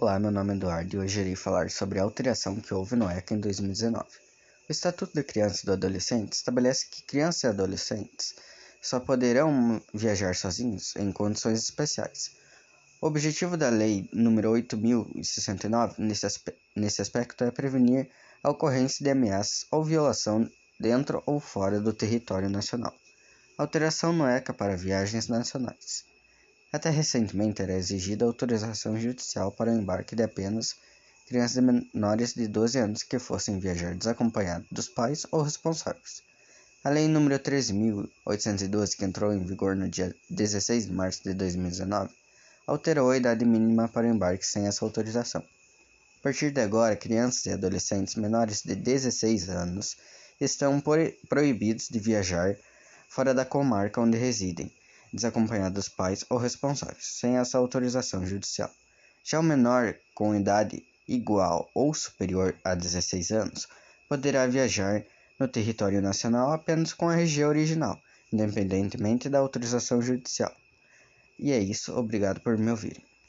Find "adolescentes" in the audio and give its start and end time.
7.48-8.36, 47.50-48.14